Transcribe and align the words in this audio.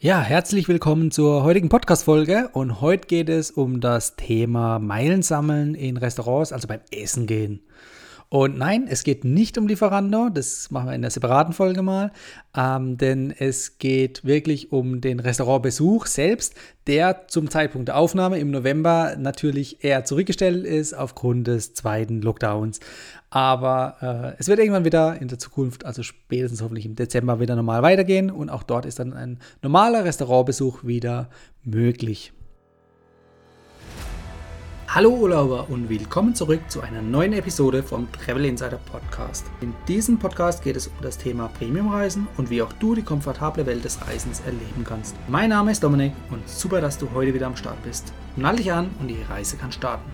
Ja, 0.00 0.20
herzlich 0.22 0.68
willkommen 0.68 1.10
zur 1.10 1.42
heutigen 1.42 1.68
Podcast-Folge 1.68 2.50
und 2.52 2.80
heute 2.80 3.08
geht 3.08 3.28
es 3.28 3.50
um 3.50 3.80
das 3.80 4.14
Thema 4.14 4.78
Meilen 4.78 5.22
sammeln 5.22 5.74
in 5.74 5.96
Restaurants, 5.96 6.52
also 6.52 6.68
beim 6.68 6.78
Essen 6.92 7.26
gehen. 7.26 7.58
Und 8.30 8.58
nein, 8.58 8.86
es 8.90 9.04
geht 9.04 9.24
nicht 9.24 9.56
um 9.56 9.66
Lieferando, 9.66 10.28
das 10.28 10.70
machen 10.70 10.88
wir 10.88 10.94
in 10.94 11.00
einer 11.00 11.10
separaten 11.10 11.54
Folge 11.54 11.80
mal, 11.80 12.12
ähm, 12.54 12.98
denn 12.98 13.30
es 13.30 13.78
geht 13.78 14.22
wirklich 14.22 14.70
um 14.70 15.00
den 15.00 15.18
Restaurantbesuch 15.18 16.04
selbst, 16.04 16.54
der 16.86 17.26
zum 17.28 17.48
Zeitpunkt 17.48 17.88
der 17.88 17.96
Aufnahme 17.96 18.38
im 18.38 18.50
November 18.50 19.16
natürlich 19.18 19.82
eher 19.82 20.04
zurückgestellt 20.04 20.66
ist 20.66 20.92
aufgrund 20.92 21.46
des 21.46 21.72
zweiten 21.72 22.20
Lockdowns. 22.20 22.80
Aber 23.30 24.34
äh, 24.36 24.38
es 24.38 24.48
wird 24.48 24.58
irgendwann 24.58 24.84
wieder 24.84 25.18
in 25.22 25.28
der 25.28 25.38
Zukunft, 25.38 25.86
also 25.86 26.02
spätestens 26.02 26.60
hoffentlich 26.60 26.84
im 26.84 26.96
Dezember, 26.96 27.40
wieder 27.40 27.56
normal 27.56 27.82
weitergehen 27.82 28.30
und 28.30 28.50
auch 28.50 28.62
dort 28.62 28.84
ist 28.84 28.98
dann 28.98 29.14
ein 29.14 29.38
normaler 29.62 30.04
Restaurantbesuch 30.04 30.84
wieder 30.84 31.30
möglich. 31.64 32.32
Hallo 34.90 35.10
Urlauber 35.10 35.66
und 35.68 35.90
willkommen 35.90 36.34
zurück 36.34 36.62
zu 36.68 36.80
einer 36.80 37.02
neuen 37.02 37.34
Episode 37.34 37.82
vom 37.82 38.10
Travel 38.10 38.46
Insider 38.46 38.78
Podcast. 38.90 39.44
In 39.60 39.74
diesem 39.86 40.18
Podcast 40.18 40.64
geht 40.64 40.76
es 40.76 40.86
um 40.86 40.94
das 41.02 41.18
Thema 41.18 41.48
Premiumreisen 41.58 42.26
und 42.38 42.48
wie 42.48 42.62
auch 42.62 42.72
du 42.72 42.94
die 42.94 43.02
komfortable 43.02 43.66
Welt 43.66 43.84
des 43.84 44.00
Reisens 44.08 44.40
erleben 44.40 44.84
kannst. 44.84 45.14
Mein 45.28 45.50
Name 45.50 45.72
ist 45.72 45.84
Dominik 45.84 46.14
und 46.30 46.48
super, 46.48 46.80
dass 46.80 46.96
du 46.96 47.06
heute 47.12 47.34
wieder 47.34 47.48
am 47.48 47.56
Start 47.56 47.82
bist. 47.82 48.14
Nall 48.36 48.56
dich 48.56 48.72
an 48.72 48.88
und 48.98 49.08
die 49.08 49.20
Reise 49.28 49.58
kann 49.58 49.72
starten. 49.72 50.10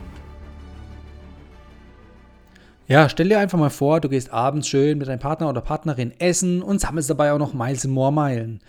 Ja, 2.87 3.09
stell 3.09 3.31
dir 3.31 3.39
einfach 3.39 3.59
mal 3.59 3.71
vor, 3.71 4.01
du 4.01 4.11
gehst 4.11 4.31
abends 4.31 4.69
schön 4.69 4.99
mit 4.99 5.09
deinem 5.09 5.21
Partner 5.21 5.49
oder 5.49 5.63
Partnerin 5.63 6.13
essen 6.19 6.63
und 6.63 6.81
sammelst 6.81 7.09
dabei 7.09 7.33
auch 7.33 7.39
noch 7.39 7.55
Miles 7.55 7.87
and 7.87 7.95
More 7.95 8.13
Meilen. 8.13 8.61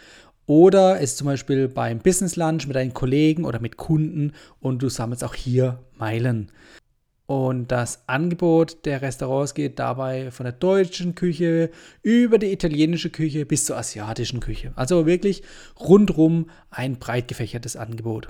Oder 0.48 1.02
es 1.02 1.16
zum 1.16 1.26
Beispiel 1.26 1.68
beim 1.68 2.00
Business 2.00 2.36
Lunch 2.36 2.68
mit 2.68 2.76
deinen 2.76 2.94
Kollegen 2.94 3.46
oder 3.46 3.60
mit 3.60 3.78
Kunden 3.78 4.34
und 4.60 4.82
du 4.82 4.90
sammelst 4.90 5.24
auch 5.24 5.34
hier 5.34 5.80
Meilen. 5.98 6.52
Und 7.28 7.72
das 7.72 8.04
Angebot 8.08 8.86
der 8.86 9.02
Restaurants 9.02 9.56
geht 9.56 9.80
dabei 9.80 10.30
von 10.30 10.44
der 10.44 10.54
deutschen 10.54 11.16
Küche 11.16 11.72
über 12.04 12.38
die 12.38 12.52
italienische 12.52 13.10
Küche 13.10 13.48
bis 13.48 13.66
zur 13.66 13.78
asiatischen 13.78 14.40
Küche. 14.40 14.74
Also 14.76 15.08
wirklich 15.08 15.42
rundrum 15.80 16.52
ein 16.70 17.00
breit 17.00 17.28
gefächertes 17.28 17.76
Angebot. 17.76 18.28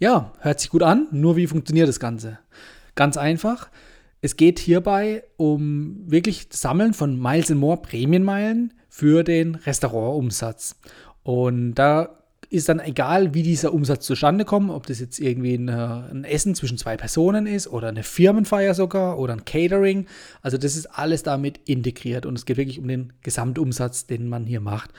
Ja, 0.00 0.32
hört 0.40 0.58
sich 0.58 0.70
gut 0.70 0.82
an. 0.82 1.06
Nur 1.12 1.36
wie 1.36 1.46
funktioniert 1.46 1.88
das 1.88 2.00
Ganze? 2.00 2.38
Ganz 2.96 3.16
einfach. 3.16 3.70
Es 4.20 4.36
geht 4.36 4.58
hierbei 4.58 5.22
um 5.36 6.10
wirklich 6.10 6.48
Sammeln 6.50 6.94
von 6.94 7.20
Miles 7.20 7.50
and 7.50 7.60
More 7.60 7.76
Prämienmeilen 7.76 8.72
für 8.94 9.24
den 9.24 9.56
Restaurantumsatz. 9.56 10.76
Und 11.24 11.74
da 11.74 12.10
ist 12.48 12.68
dann 12.68 12.78
egal, 12.78 13.34
wie 13.34 13.42
dieser 13.42 13.74
Umsatz 13.74 14.06
zustande 14.06 14.44
kommt, 14.44 14.70
ob 14.70 14.86
das 14.86 15.00
jetzt 15.00 15.18
irgendwie 15.18 15.54
eine, 15.54 16.08
ein 16.12 16.22
Essen 16.22 16.54
zwischen 16.54 16.78
zwei 16.78 16.96
Personen 16.96 17.48
ist 17.48 17.66
oder 17.66 17.88
eine 17.88 18.04
Firmenfeier 18.04 18.72
sogar 18.72 19.18
oder 19.18 19.32
ein 19.32 19.44
Catering. 19.44 20.06
Also 20.42 20.58
das 20.58 20.76
ist 20.76 20.86
alles 20.86 21.24
damit 21.24 21.58
integriert 21.64 22.24
und 22.24 22.38
es 22.38 22.46
geht 22.46 22.56
wirklich 22.56 22.78
um 22.78 22.86
den 22.86 23.12
Gesamtumsatz, 23.22 24.06
den 24.06 24.28
man 24.28 24.46
hier 24.46 24.60
macht. 24.60 24.92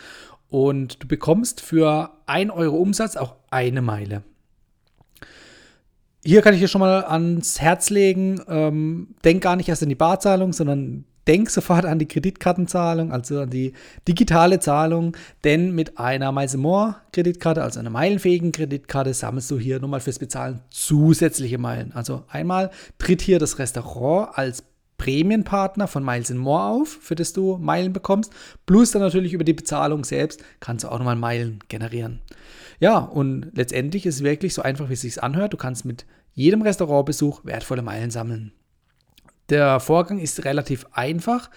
Und 0.50 1.02
du 1.02 1.08
bekommst 1.08 1.62
für 1.62 2.12
1 2.26 2.52
Euro 2.52 2.76
Umsatz 2.76 3.16
auch 3.16 3.36
eine 3.50 3.82
Meile 3.82 4.24
hier 6.28 6.42
kann 6.42 6.56
ich 6.56 6.60
dir 6.60 6.68
schon 6.68 6.82
mal 6.82 7.04
ans 7.04 7.62
Herz 7.62 7.92
legen, 7.92 8.42
ähm, 8.48 9.10
denk 9.24 9.44
gar 9.44 9.56
nicht 9.56 9.70
erst 9.70 9.84
an 9.84 9.90
die 9.90 9.96
Barzahlung, 9.96 10.54
sondern 10.54 11.06
denk 11.28 11.50
sofort 11.50 11.86
an 11.86 12.00
die 12.00 12.08
Kreditkartenzahlung, 12.08 13.12
also 13.12 13.42
an 13.42 13.50
die 13.50 13.74
digitale 14.08 14.60
Zahlung, 14.60 15.16
denn 15.44 15.74
mit 15.74 15.98
einer 15.98 16.32
Miles 16.32 16.56
More 16.58 16.96
Kreditkarte, 17.12 17.64
also 17.64 17.80
einer 17.80 17.90
meilenfähigen 17.90 18.52
Kreditkarte, 18.52 19.14
sammelst 19.14 19.50
du 19.52 19.60
hier 19.60 19.80
nochmal 19.80 20.00
fürs 20.00 20.20
Bezahlen 20.20 20.62
zusätzliche 20.70 21.58
Meilen. 21.58 21.92
Also 21.94 22.24
einmal 22.28 22.72
tritt 22.98 23.22
hier 23.22 23.40
das 23.40 23.60
Restaurant 23.60 24.38
als 24.38 24.64
Prämienpartner 24.98 25.88
von 25.88 26.04
Miles 26.04 26.34
More 26.34 26.64
auf, 26.64 26.98
für 27.02 27.16
das 27.16 27.34
du 27.34 27.58
Meilen 27.58 27.94
bekommst, 27.94 28.32
plus 28.66 28.92
dann 28.92 29.02
natürlich 29.02 29.34
über 29.34 29.44
die 29.44 29.54
Bezahlung 29.54 30.04
selbst 30.04 30.42
kannst 30.60 30.84
du 30.84 30.90
auch 30.90 30.98
nochmal 30.98 31.16
Meilen 31.16 31.60
generieren. 31.68 32.22
Ja, 32.80 33.00
und 33.00 33.52
letztendlich 33.56 34.06
ist 34.06 34.16
es 34.16 34.24
wirklich 34.24 34.54
so 34.54 34.62
einfach, 34.62 34.90
wie 34.90 34.94
es 34.94 35.02
sich 35.02 35.22
anhört. 35.22 35.54
Du 35.54 35.58
kannst 35.58 35.86
mit 35.86 36.06
jedem 36.34 36.62
Restaurantbesuch 36.62 37.46
wertvolle 37.46 37.82
Meilen 37.82 38.12
sammeln. 38.12 38.52
Der 39.50 39.80
Vorgang 39.80 40.20
ist 40.20 40.46
relativ 40.46 40.86
einfach. 40.92 41.50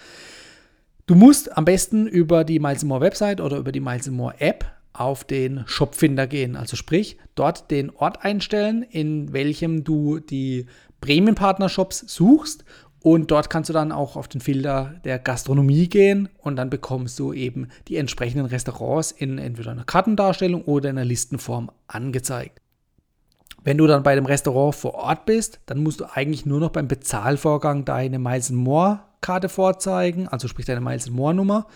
Du 1.07 1.15
musst 1.15 1.57
am 1.57 1.65
besten 1.65 2.07
über 2.07 2.45
die 2.45 2.59
Miles 2.59 2.85
More 2.85 3.01
Website 3.01 3.41
oder 3.41 3.57
über 3.57 3.73
die 3.73 3.81
Miles 3.81 4.11
More 4.11 4.35
App 4.41 4.67
auf 4.93 5.25
den 5.25 5.63
Shopfinder 5.67 6.27
gehen. 6.27 6.57
Also 6.57 6.77
sprich, 6.77 7.17
dort 7.35 7.71
den 7.71 7.91
Ort 7.91 8.25
einstellen, 8.25 8.83
in 8.83 9.33
welchem 9.33 9.85
du 9.85 10.19
die 10.19 10.67
Prämienpartner-Shops 11.01 12.05
suchst 12.09 12.65
und 13.01 13.31
dort 13.31 13.49
kannst 13.49 13.71
du 13.71 13.73
dann 13.73 13.93
auch 13.93 14.17
auf 14.17 14.29
den 14.29 14.41
Filter 14.41 15.01
der 15.05 15.19
Gastronomie 15.19 15.89
gehen 15.89 16.29
und 16.39 16.57
dann 16.57 16.69
bekommst 16.69 17.19
du 17.19 17.33
eben 17.33 17.69
die 17.87 17.97
entsprechenden 17.97 18.47
Restaurants 18.47 19.13
in 19.13 19.39
entweder 19.39 19.71
einer 19.71 19.85
Kartendarstellung 19.85 20.63
oder 20.63 20.91
in 20.91 20.99
einer 20.99 21.05
Listenform 21.05 21.71
angezeigt. 21.87 22.61
Wenn 23.65 23.79
du 23.79 23.87
dann 23.87 24.03
bei 24.03 24.15
dem 24.15 24.27
Restaurant 24.27 24.75
vor 24.75 24.95
Ort 24.95 25.27
bist, 25.27 25.61
dann 25.67 25.83
musst 25.83 26.01
du 26.01 26.05
eigentlich 26.05 26.47
nur 26.47 26.61
noch 26.61 26.71
beim 26.71 26.89
Bezahlvorgang 26.89 27.85
deine 27.85 28.19
Miles 28.19 28.51
More 28.51 29.01
Karte 29.21 29.49
vorzeigen, 29.49 30.29
also 30.29 30.47
sprich 30.49 30.67
deine 30.67 30.81
Miles 30.81 31.11
More 31.11 31.35
Nummer 31.35 31.67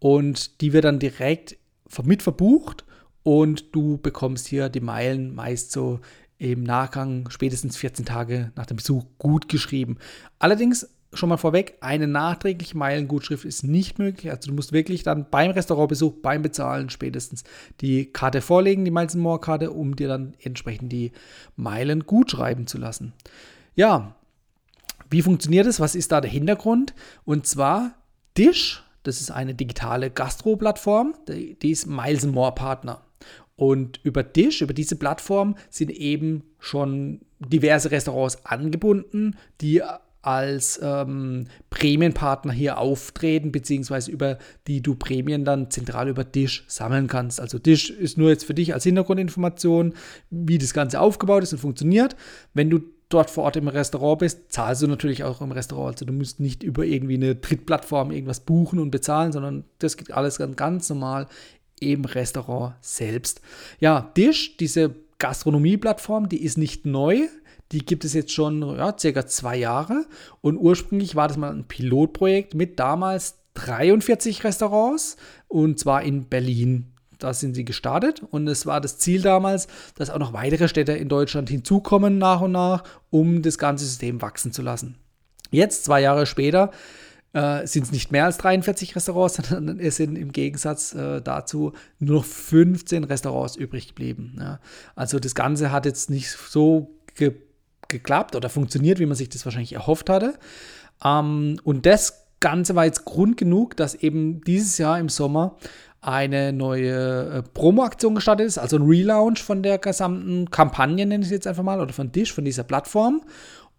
und 0.00 0.60
die 0.60 0.72
wird 0.72 0.84
dann 0.84 0.98
direkt 0.98 1.56
mit 2.02 2.22
verbucht 2.22 2.84
und 3.22 3.74
du 3.74 3.98
bekommst 3.98 4.48
hier 4.48 4.68
die 4.68 4.80
Meilen 4.80 5.34
meist 5.34 5.72
so 5.72 6.00
im 6.38 6.62
Nachgang 6.62 7.28
spätestens 7.28 7.76
14 7.76 8.06
Tage 8.06 8.50
nach 8.56 8.66
dem 8.66 8.78
Besuch 8.78 9.04
gut 9.18 9.48
geschrieben. 9.48 9.98
Allerdings 10.38 10.88
schon 11.12 11.28
mal 11.28 11.36
vorweg, 11.36 11.76
eine 11.80 12.06
nachträgliche 12.06 12.76
Meilengutschrift 12.76 13.44
ist 13.44 13.64
nicht 13.64 13.98
möglich. 13.98 14.30
Also 14.30 14.50
du 14.50 14.54
musst 14.54 14.72
wirklich 14.72 15.02
dann 15.02 15.26
beim 15.28 15.50
Restaurantbesuch, 15.50 16.14
beim 16.22 16.42
Bezahlen 16.42 16.88
spätestens 16.90 17.42
die 17.80 18.06
Karte 18.12 18.40
vorlegen, 18.40 18.84
die 18.84 18.90
Miles 18.90 19.16
More 19.16 19.40
Karte, 19.40 19.72
um 19.72 19.96
dir 19.96 20.08
dann 20.08 20.34
entsprechend 20.40 20.92
die 20.92 21.12
Meilen 21.56 22.06
gut 22.06 22.30
schreiben 22.30 22.66
zu 22.66 22.78
lassen. 22.78 23.12
Ja, 23.74 24.14
wie 25.10 25.22
funktioniert 25.22 25.66
das? 25.66 25.80
Was 25.80 25.96
ist 25.96 26.12
da 26.12 26.20
der 26.20 26.30
Hintergrund? 26.30 26.94
Und 27.24 27.46
zwar 27.46 27.94
Dish, 28.38 28.84
das 29.02 29.20
ist 29.20 29.32
eine 29.32 29.54
digitale 29.54 30.10
Gastro-Plattform, 30.10 31.14
die 31.28 31.70
ist 31.70 31.86
Miles 31.86 32.24
More 32.26 32.54
Partner. 32.54 33.02
Und 33.56 34.00
über 34.04 34.22
Dish, 34.22 34.62
über 34.62 34.72
diese 34.72 34.96
Plattform, 34.96 35.56
sind 35.68 35.90
eben 35.90 36.44
schon 36.60 37.20
diverse 37.40 37.90
Restaurants 37.90 38.44
angebunden, 38.46 39.36
die 39.60 39.82
als 40.22 40.78
ähm, 40.82 41.46
Prämienpartner 41.70 42.52
hier 42.52 42.78
auftreten, 42.78 43.52
beziehungsweise 43.52 44.10
über 44.10 44.38
die 44.66 44.82
du 44.82 44.94
Prämien 44.94 45.44
dann 45.44 45.70
zentral 45.70 46.08
über 46.08 46.24
Dish 46.24 46.64
sammeln 46.68 47.06
kannst. 47.06 47.40
Also 47.40 47.58
Dish 47.58 47.90
ist 47.90 48.18
nur 48.18 48.28
jetzt 48.28 48.44
für 48.44 48.54
dich 48.54 48.74
als 48.74 48.84
Hintergrundinformation, 48.84 49.94
wie 50.30 50.58
das 50.58 50.74
Ganze 50.74 51.00
aufgebaut 51.00 51.42
ist 51.42 51.52
und 51.52 51.58
funktioniert. 51.58 52.16
Wenn 52.52 52.68
du 52.68 52.80
dort 53.08 53.30
vor 53.30 53.44
Ort 53.44 53.56
im 53.56 53.68
Restaurant 53.68 54.20
bist, 54.20 54.52
zahlst 54.52 54.82
du 54.82 54.86
natürlich 54.86 55.24
auch 55.24 55.40
im 55.40 55.52
Restaurant. 55.52 55.94
Also 55.94 56.04
du 56.04 56.12
musst 56.12 56.38
nicht 56.38 56.62
über 56.62 56.84
irgendwie 56.84 57.14
eine 57.14 57.34
Drittplattform 57.34 58.10
irgendwas 58.10 58.40
buchen 58.40 58.78
und 58.78 58.90
bezahlen, 58.90 59.32
sondern 59.32 59.64
das 59.78 59.96
geht 59.96 60.12
alles 60.12 60.38
ganz, 60.38 60.56
ganz 60.56 60.88
normal 60.88 61.26
im 61.80 62.04
Restaurant 62.04 62.74
selbst. 62.82 63.40
Ja, 63.80 64.12
Dish, 64.16 64.56
diese 64.58 64.94
Gastronomie-Plattform, 65.18 66.28
die 66.28 66.42
ist 66.42 66.58
nicht 66.58 66.86
neu. 66.86 67.28
Die 67.72 67.84
gibt 67.84 68.04
es 68.04 68.14
jetzt 68.14 68.32
schon 68.32 68.62
ja, 68.76 68.96
circa 68.98 69.26
zwei 69.26 69.56
Jahre. 69.56 70.06
Und 70.40 70.56
ursprünglich 70.56 71.14
war 71.14 71.28
das 71.28 71.36
mal 71.36 71.52
ein 71.52 71.64
Pilotprojekt 71.64 72.54
mit 72.54 72.78
damals 72.78 73.36
43 73.54 74.44
Restaurants 74.44 75.16
und 75.48 75.78
zwar 75.78 76.02
in 76.02 76.26
Berlin. 76.28 76.92
Da 77.18 77.34
sind 77.34 77.54
sie 77.54 77.66
gestartet 77.66 78.22
und 78.30 78.48
es 78.48 78.64
war 78.64 78.80
das 78.80 78.98
Ziel 78.98 79.20
damals, 79.20 79.68
dass 79.96 80.08
auch 80.08 80.18
noch 80.18 80.32
weitere 80.32 80.68
Städte 80.68 80.92
in 80.92 81.08
Deutschland 81.08 81.50
hinzukommen 81.50 82.16
nach 82.16 82.40
und 82.40 82.52
nach, 82.52 82.82
um 83.10 83.42
das 83.42 83.58
ganze 83.58 83.84
System 83.84 84.22
wachsen 84.22 84.52
zu 84.52 84.62
lassen. 84.62 84.96
Jetzt, 85.50 85.84
zwei 85.84 86.00
Jahre 86.00 86.24
später, 86.24 86.70
äh, 87.34 87.66
sind 87.66 87.84
es 87.84 87.92
nicht 87.92 88.10
mehr 88.10 88.24
als 88.24 88.38
43 88.38 88.96
Restaurants, 88.96 89.34
sondern 89.48 89.78
es 89.78 89.96
sind 89.96 90.16
im 90.16 90.32
Gegensatz 90.32 90.94
äh, 90.94 91.20
dazu 91.20 91.72
nur 91.98 92.16
noch 92.18 92.24
15 92.24 93.04
Restaurants 93.04 93.56
übrig 93.56 93.88
geblieben. 93.88 94.36
Ja. 94.38 94.60
Also 94.94 95.18
das 95.18 95.34
Ganze 95.34 95.70
hat 95.72 95.84
jetzt 95.84 96.08
nicht 96.08 96.30
so 96.30 96.96
ge 97.14 97.34
geklappt 97.90 98.34
oder 98.36 98.48
funktioniert, 98.48 98.98
wie 98.98 99.06
man 99.06 99.16
sich 99.16 99.28
das 99.28 99.44
wahrscheinlich 99.44 99.74
erhofft 99.74 100.08
hatte. 100.08 100.34
Ähm, 101.04 101.58
und 101.64 101.86
das 101.86 102.26
Ganze 102.40 102.74
war 102.74 102.86
jetzt 102.86 103.04
Grund 103.04 103.36
genug, 103.36 103.76
dass 103.76 103.94
eben 103.94 104.40
dieses 104.42 104.78
Jahr 104.78 104.98
im 104.98 105.08
Sommer 105.08 105.56
eine 106.00 106.52
neue 106.52 107.30
äh, 107.30 107.42
Promo-Aktion 107.42 108.14
gestartet 108.14 108.46
ist, 108.46 108.58
also 108.58 108.76
ein 108.76 108.86
Relaunch 108.86 109.42
von 109.42 109.62
der 109.62 109.78
gesamten 109.78 110.50
Kampagne, 110.50 111.04
nenne 111.04 111.22
ich 111.22 111.28
es 111.28 111.32
jetzt 111.32 111.46
einfach 111.46 111.62
mal, 111.62 111.80
oder 111.80 111.92
von 111.92 112.10
Dish, 112.10 112.32
von 112.32 112.44
dieser 112.44 112.64
Plattform. 112.64 113.22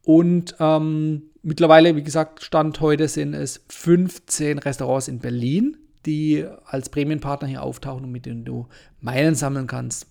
Und 0.04 0.56
ähm, 0.60 1.24
mittlerweile, 1.42 1.96
wie 1.96 2.04
gesagt, 2.04 2.44
Stand 2.44 2.80
heute 2.82 3.08
sind 3.08 3.34
es 3.34 3.64
15 3.70 4.60
Restaurants 4.60 5.08
in 5.08 5.20
Berlin, 5.20 5.78
die 6.06 6.46
als 6.66 6.90
Prämienpartner 6.90 7.48
hier 7.48 7.64
auftauchen 7.64 8.06
und 8.06 8.12
mit 8.12 8.26
denen 8.26 8.46
du 8.46 8.68
Meilen 9.00 9.36
sammeln 9.36 9.68
kannst. 9.68 10.08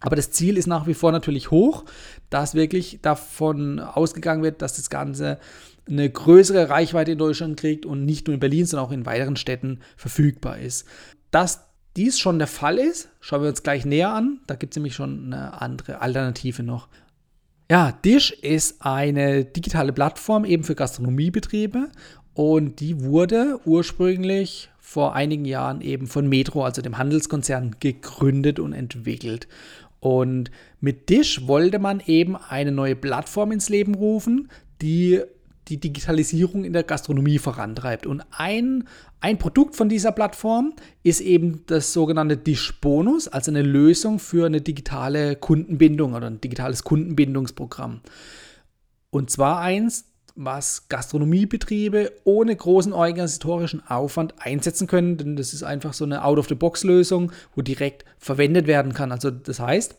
Aber 0.00 0.16
das 0.16 0.30
Ziel 0.30 0.56
ist 0.56 0.66
nach 0.66 0.86
wie 0.86 0.94
vor 0.94 1.12
natürlich 1.12 1.50
hoch, 1.50 1.84
dass 2.30 2.54
wirklich 2.54 3.00
davon 3.02 3.78
ausgegangen 3.78 4.42
wird, 4.42 4.62
dass 4.62 4.76
das 4.76 4.90
Ganze 4.90 5.38
eine 5.88 6.08
größere 6.08 6.70
Reichweite 6.70 7.12
in 7.12 7.18
Deutschland 7.18 7.58
kriegt 7.58 7.84
und 7.84 8.04
nicht 8.04 8.26
nur 8.26 8.34
in 8.34 8.40
Berlin, 8.40 8.64
sondern 8.64 8.86
auch 8.86 8.92
in 8.92 9.06
weiteren 9.06 9.36
Städten 9.36 9.80
verfügbar 9.96 10.58
ist. 10.58 10.86
Dass 11.30 11.60
dies 11.96 12.18
schon 12.18 12.38
der 12.38 12.46
Fall 12.46 12.78
ist, 12.78 13.08
schauen 13.20 13.42
wir 13.42 13.48
uns 13.48 13.62
gleich 13.62 13.84
näher 13.84 14.10
an. 14.10 14.40
Da 14.46 14.54
gibt 14.54 14.72
es 14.72 14.76
nämlich 14.76 14.94
schon 14.94 15.26
eine 15.26 15.60
andere 15.60 16.00
Alternative 16.00 16.62
noch. 16.62 16.88
Ja, 17.70 17.92
Dish 17.92 18.32
ist 18.32 18.82
eine 18.82 19.44
digitale 19.44 19.92
Plattform 19.92 20.44
eben 20.44 20.64
für 20.64 20.74
Gastronomiebetriebe 20.74 21.90
und 22.34 22.80
die 22.80 23.02
wurde 23.02 23.60
ursprünglich 23.64 24.70
vor 24.78 25.14
einigen 25.14 25.44
Jahren 25.44 25.80
eben 25.80 26.08
von 26.08 26.28
Metro, 26.28 26.64
also 26.64 26.82
dem 26.82 26.98
Handelskonzern, 26.98 27.76
gegründet 27.78 28.58
und 28.58 28.72
entwickelt. 28.72 29.46
Und 30.00 30.50
mit 30.80 31.08
Dish 31.10 31.46
wollte 31.46 31.78
man 31.78 32.00
eben 32.06 32.36
eine 32.36 32.72
neue 32.72 32.96
Plattform 32.96 33.52
ins 33.52 33.68
Leben 33.68 33.94
rufen, 33.94 34.50
die 34.80 35.20
die 35.68 35.78
Digitalisierung 35.78 36.64
in 36.64 36.72
der 36.72 36.82
Gastronomie 36.82 37.38
vorantreibt. 37.38 38.06
Und 38.06 38.22
ein, 38.32 38.88
ein 39.20 39.38
Produkt 39.38 39.76
von 39.76 39.88
dieser 39.88 40.10
Plattform 40.10 40.74
ist 41.02 41.20
eben 41.20 41.62
das 41.66 41.92
sogenannte 41.92 42.36
Dish 42.36 42.80
Bonus, 42.80 43.28
also 43.28 43.50
eine 43.50 43.62
Lösung 43.62 44.18
für 44.18 44.46
eine 44.46 44.60
digitale 44.60 45.36
Kundenbindung 45.36 46.14
oder 46.14 46.26
ein 46.26 46.40
digitales 46.40 46.82
Kundenbindungsprogramm. 46.82 48.00
Und 49.10 49.30
zwar 49.30 49.60
eins, 49.60 50.09
was 50.42 50.88
Gastronomiebetriebe 50.88 52.12
ohne 52.24 52.56
großen 52.56 52.94
organisatorischen 52.94 53.86
Aufwand 53.86 54.34
einsetzen 54.38 54.86
können, 54.86 55.18
denn 55.18 55.36
das 55.36 55.52
ist 55.52 55.62
einfach 55.62 55.92
so 55.92 56.04
eine 56.04 56.24
Out-of-the-Box-Lösung, 56.24 57.30
wo 57.54 57.60
direkt 57.60 58.06
verwendet 58.18 58.66
werden 58.66 58.94
kann. 58.94 59.12
Also 59.12 59.30
das 59.30 59.60
heißt, 59.60 59.96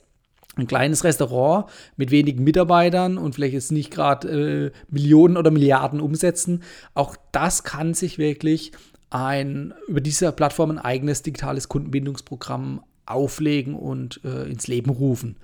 ein 0.56 0.66
kleines 0.66 1.04
Restaurant 1.04 1.66
mit 1.96 2.10
wenigen 2.10 2.44
Mitarbeitern 2.44 3.20
und 3.20 3.36
vielleicht 3.36 3.54
jetzt 3.54 3.72
nicht 3.72 3.92
gerade 3.92 4.28
äh, 4.30 4.72
Millionen 4.90 5.38
oder 5.38 5.52
Milliarden 5.52 6.02
umsetzen, 6.02 6.64
auch 6.96 7.16
das 7.32 7.64
kann 7.64 7.94
sich 7.94 8.18
wirklich 8.18 8.72
ein 9.12 9.76
über 9.88 10.02
diese 10.02 10.32
Plattform 10.32 10.72
ein 10.72 10.80
eigenes 10.80 11.22
digitales 11.22 11.70
Kundenbindungsprogramm 11.70 12.82
auflegen 13.06 13.76
und 13.76 14.22
äh, 14.24 14.50
ins 14.50 14.68
Leben 14.68 14.90
rufen. 14.90 15.38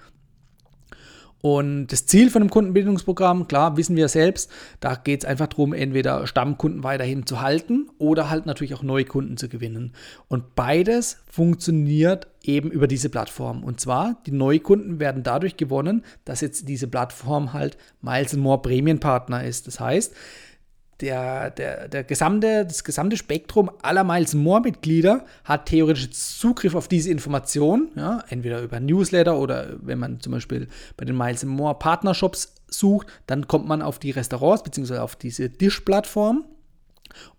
Und 1.49 1.87
das 1.93 2.05
Ziel 2.05 2.29
von 2.29 2.41
einem 2.41 2.49
Kundenbildungsprogramm, 2.49 3.47
klar, 3.47 3.77
wissen 3.77 3.95
wir 3.95 4.09
selbst, 4.09 4.51
da 4.81 4.95
geht 4.95 5.23
es 5.23 5.25
einfach 5.25 5.47
darum, 5.47 5.71
entweder 5.71 6.27
Stammkunden 6.27 6.83
weiterhin 6.83 7.25
zu 7.25 7.39
halten 7.39 7.87
oder 7.99 8.29
halt 8.29 8.45
natürlich 8.45 8.73
auch 8.73 8.83
neue 8.83 9.05
Kunden 9.05 9.37
zu 9.37 9.47
gewinnen. 9.47 9.93
Und 10.27 10.55
beides 10.55 11.19
funktioniert 11.25 12.27
eben 12.43 12.69
über 12.69 12.85
diese 12.85 13.07
Plattform. 13.07 13.63
Und 13.63 13.79
zwar, 13.79 14.21
die 14.25 14.31
Neukunden 14.31 14.99
werden 14.99 15.23
dadurch 15.23 15.55
gewonnen, 15.55 16.03
dass 16.25 16.41
jetzt 16.41 16.67
diese 16.67 16.89
Plattform 16.89 17.53
halt 17.53 17.77
Miles 18.01 18.35
More 18.35 18.61
Prämienpartner 18.61 19.45
ist. 19.45 19.67
Das 19.67 19.79
heißt, 19.79 20.13
der, 21.01 21.51
der, 21.51 21.87
der 21.87 22.03
gesamte, 22.03 22.65
das 22.65 22.83
gesamte 22.83 23.17
Spektrum 23.17 23.69
aller 23.81 24.03
Miles 24.03 24.33
More-Mitglieder 24.33 25.25
hat 25.43 25.67
theoretisch 25.67 26.09
Zugriff 26.11 26.75
auf 26.75 26.87
diese 26.87 27.11
Information, 27.11 27.89
ja, 27.95 28.23
entweder 28.29 28.61
über 28.61 28.79
Newsletter 28.79 29.37
oder 29.37 29.75
wenn 29.81 29.99
man 29.99 30.19
zum 30.19 30.33
Beispiel 30.33 30.67
bei 30.95 31.05
den 31.05 31.17
Miles 31.17 31.45
More 31.45 31.75
Partnershops 31.77 32.53
sucht, 32.67 33.07
dann 33.27 33.47
kommt 33.47 33.67
man 33.67 33.81
auf 33.81 33.99
die 33.99 34.11
Restaurants 34.11 34.63
bzw. 34.63 34.97
auf 34.97 35.15
diese 35.15 35.49
Dish-Plattform 35.49 36.45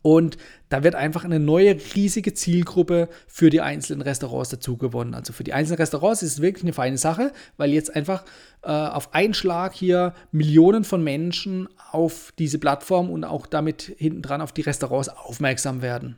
und 0.02 0.36
da 0.68 0.84
wird 0.84 0.94
einfach 0.94 1.24
eine 1.24 1.40
neue 1.40 1.76
riesige 1.94 2.34
Zielgruppe 2.34 3.08
für 3.26 3.50
die 3.50 3.60
einzelnen 3.60 4.02
Restaurants 4.02 4.50
dazu 4.50 4.76
gewonnen. 4.76 5.14
Also 5.14 5.32
für 5.32 5.44
die 5.44 5.52
einzelnen 5.52 5.78
Restaurants 5.78 6.22
ist 6.22 6.32
es 6.34 6.42
wirklich 6.42 6.64
eine 6.64 6.72
feine 6.72 6.98
Sache, 6.98 7.32
weil 7.56 7.70
jetzt 7.70 7.94
einfach 7.94 8.24
äh, 8.62 8.70
auf 8.70 9.14
einen 9.14 9.34
Schlag 9.34 9.74
hier 9.74 10.14
Millionen 10.30 10.84
von 10.84 11.02
Menschen 11.02 11.68
auf 11.90 12.32
diese 12.38 12.58
Plattform 12.58 13.10
und 13.10 13.24
auch 13.24 13.46
damit 13.46 13.94
hinten 13.98 14.22
dran 14.22 14.40
auf 14.40 14.52
die 14.52 14.62
Restaurants 14.62 15.08
aufmerksam 15.08 15.82
werden. 15.82 16.16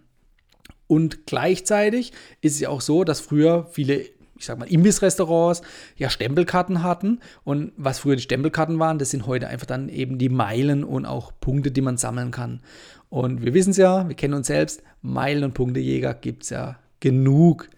Und 0.87 1.27
gleichzeitig 1.27 2.13
ist 2.41 2.55
es 2.55 2.61
ja 2.61 2.69
auch 2.69 2.81
so, 2.81 3.05
dass 3.05 3.21
früher 3.21 3.69
viele 3.71 4.07
ich 4.41 4.47
sag 4.47 4.59
mal, 4.59 4.65
Imbissrestaurants 4.65 5.61
ja 5.97 6.09
Stempelkarten 6.09 6.83
hatten. 6.83 7.21
Und 7.45 7.73
was 7.77 8.01
früher 8.01 8.17
die 8.17 8.23
Stempelkarten 8.23 8.79
waren, 8.79 8.99
das 8.99 9.11
sind 9.11 9.27
heute 9.27 9.49
einfach 9.49 9.67
dann 9.67 9.89
eben 9.91 10.19
die 10.19 10.31
Meilen 10.31 10.83
und 10.83 11.05
auch 11.05 11.33
Punkte, 11.41 11.71
die 11.71 11.83
man 11.83 11.99
sammeln 11.99 12.31
kann. 12.31 12.61
Und 13.11 13.45
wir 13.45 13.53
wissen 13.53 13.71
es 13.71 13.77
ja, 13.77 14.09
wir 14.09 14.17
kennen 14.17 14.35
uns 14.35 14.47
selbst, 14.47 14.83
Meilen- 15.03 15.45
und 15.45 15.55
Punktejäger 15.55 16.15
gibt 16.15 16.45
es 16.45 16.51
ja 16.51 16.79
genug. 17.01 17.69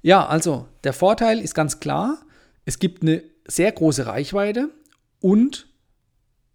Ja, 0.00 0.26
also 0.26 0.66
der 0.84 0.94
Vorteil 0.94 1.38
ist 1.38 1.54
ganz 1.54 1.80
klar, 1.80 2.18
es 2.64 2.78
gibt 2.78 3.02
eine 3.02 3.22
sehr 3.46 3.70
große 3.70 4.06
Reichweite 4.06 4.70
und 5.20 5.68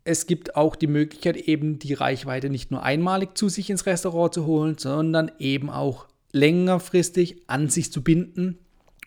es 0.05 0.25
gibt 0.25 0.55
auch 0.55 0.75
die 0.75 0.87
Möglichkeit, 0.87 1.37
eben 1.37 1.77
die 1.77 1.93
Reichweite 1.93 2.49
nicht 2.49 2.71
nur 2.71 2.81
einmalig 2.81 3.37
zu 3.37 3.47
sich 3.47 3.69
ins 3.69 3.85
Restaurant 3.85 4.33
zu 4.33 4.47
holen, 4.47 4.77
sondern 4.77 5.31
eben 5.37 5.69
auch 5.69 6.07
längerfristig 6.31 7.43
an 7.47 7.69
sich 7.69 7.91
zu 7.91 8.03
binden 8.03 8.57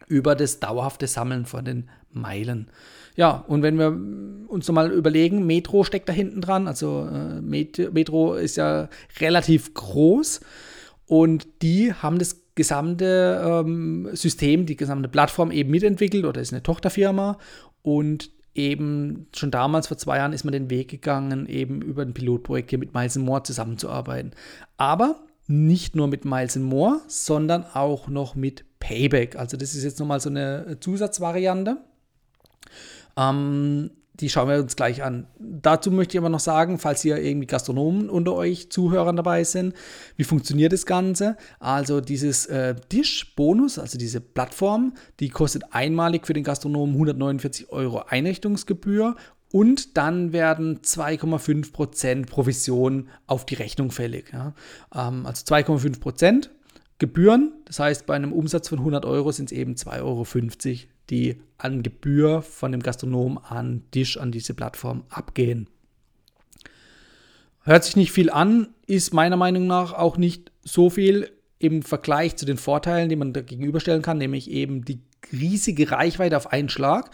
über 0.09 0.35
das 0.35 0.61
dauerhafte 0.61 1.07
Sammeln 1.07 1.47
von 1.47 1.65
den 1.65 1.89
Meilen. 2.13 2.69
Ja, 3.17 3.45
und 3.47 3.63
wenn 3.63 3.79
wir 3.79 3.89
uns 4.51 4.67
nochmal 4.69 4.91
überlegen, 4.91 5.47
Metro 5.47 5.85
steckt 5.85 6.09
da 6.09 6.13
hinten 6.13 6.41
dran, 6.41 6.67
also 6.67 7.07
äh, 7.11 7.41
Metro 7.41 8.35
ist 8.35 8.57
ja 8.57 8.89
relativ 9.21 9.75
groß 9.75 10.41
und 11.07 11.47
die 11.61 11.93
haben 11.93 12.19
das 12.19 12.43
gesamte 12.55 13.43
ähm, 13.45 14.09
System, 14.13 14.67
die 14.67 14.77
gesamte 14.77 15.09
Plattform 15.09 15.51
eben 15.51 15.71
mitentwickelt 15.71 16.25
oder 16.25 16.41
ist 16.41 16.53
eine 16.53 16.63
Tochterfirma 16.63 17.39
und 17.83 18.31
eben 18.55 19.27
schon 19.35 19.51
damals 19.51 19.87
vor 19.89 19.97
zwei 19.97 20.19
Jahren 20.19 20.33
ist 20.33 20.45
man 20.45 20.53
den 20.53 20.71
Weg 20.71 20.89
gegangen, 20.89 21.47
eben 21.47 21.81
über 21.81 22.03
ein 22.03 22.15
Pilotprojekt 22.15 22.71
hier 22.71 22.79
mit 22.79 22.95
Miles 22.95 23.17
More 23.17 23.43
zusammenzuarbeiten. 23.43 24.33
Aber 24.77 25.21
nicht 25.47 25.97
nur 25.97 26.09
mit 26.09 26.25
Miles 26.25 26.57
More, 26.57 27.01
sondern 27.09 27.65
auch 27.65 28.09
noch 28.09 28.35
mit 28.35 28.65
Payback. 28.83 29.37
Also 29.37 29.57
das 29.57 29.75
ist 29.75 29.85
jetzt 29.85 30.01
nochmal 30.01 30.19
so 30.19 30.29
eine 30.29 30.77
Zusatzvariante. 30.81 31.77
Ähm, 33.17 33.91
die 34.15 34.29
schauen 34.29 34.49
wir 34.49 34.57
uns 34.59 34.75
gleich 34.77 35.03
an. 35.05 35.27
Dazu 35.39 35.91
möchte 35.91 36.17
ich 36.17 36.19
aber 36.19 36.29
noch 36.29 36.41
sagen, 36.41 36.79
falls 36.79 37.01
hier 37.01 37.17
irgendwie 37.19 37.47
Gastronomen 37.47 38.11
unter 38.11 38.35
euch 38.35 38.71
Zuhörern 38.71 39.17
dabei 39.17 39.45
sind, 39.45 39.75
wie 40.17 40.25
funktioniert 40.25 40.73
das 40.73 40.85
Ganze? 40.85 41.37
Also 41.61 42.01
dieses 42.01 42.47
äh, 42.47 42.75
Dish-Bonus, 42.91 43.79
also 43.79 43.99
diese 43.99 44.21
Plattform, 44.21 44.95
die 45.21 45.29
kostet 45.29 45.73
einmalig 45.73 46.27
für 46.27 46.35
den 46.35 46.45
Gastronomen 46.45 46.95
149 46.95 47.71
Euro 47.71 48.03
Einrichtungsgebühr 48.07 49.15
und 49.53 49.97
dann 49.97 50.33
werden 50.33 50.81
2,5% 50.81 52.27
Provision 52.27 53.09
auf 53.27 53.47
die 53.47 53.55
Rechnung 53.55 53.93
fällig. 53.93 54.33
Ja. 54.33 54.55
Ähm, 54.95 55.25
also 55.25 55.45
2,5% 55.45 56.49
Gebühren, 57.03 57.53
das 57.65 57.81
heißt 57.81 58.07
bei 58.07 58.15
einem 58.15 58.33
Umsatz 58.33 58.69
von 58.69 58.79
100 58.79 59.05
Euro 59.05 59.33
sind 59.33 59.51
es 59.51 59.59
eben 59.59 59.75
2,50 59.75 59.99
Euro, 60.03 60.25
die 61.11 61.37
an 61.59 61.83
Gebühr 61.83 62.43
von 62.43 62.71
dem 62.71 62.81
Gastronom 62.81 63.39
an 63.39 63.83
Tisch 63.91 64.19
an 64.19 64.31
diese 64.31 64.55
Plattform 64.55 65.03
abgehen. 65.09 65.67
Hört 67.65 67.83
sich 67.83 67.97
nicht 67.97 68.13
viel 68.13 68.31
an, 68.31 68.69
ist 68.87 69.13
meiner 69.13 69.37
Meinung 69.37 69.67
nach 69.67 69.95
auch 69.95 70.17
nicht 70.17 70.53
so 70.63 70.91
viel 70.91 71.33
im 71.59 71.83
Vergleich 71.83 72.37
zu 72.37 72.47
den 72.47 72.57
Vorteilen, 72.57 73.09
die 73.09 73.17
man 73.17 73.33
da 73.33 73.41
gegenüberstellen 73.41 74.03
kann, 74.03 74.19
nämlich 74.19 74.49
eben 74.49 74.85
die 74.85 75.01
riesige 75.33 75.91
Reichweite 75.91 76.37
auf 76.37 76.53
einen 76.53 76.69
Schlag, 76.69 77.11